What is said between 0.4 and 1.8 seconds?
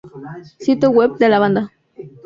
Sitio web de la banda